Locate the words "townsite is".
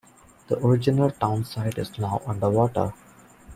1.11-1.99